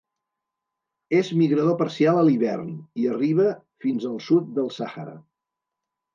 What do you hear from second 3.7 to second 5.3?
fins al sud del Sàhara.